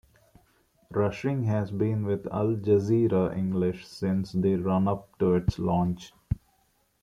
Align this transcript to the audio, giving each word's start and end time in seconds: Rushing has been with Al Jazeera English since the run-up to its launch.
Rushing 0.89 1.43
has 1.43 1.69
been 1.69 2.07
with 2.07 2.25
Al 2.33 2.55
Jazeera 2.55 3.37
English 3.37 3.85
since 3.87 4.31
the 4.31 4.55
run-up 4.55 5.15
to 5.19 5.35
its 5.35 5.59
launch. 5.59 6.11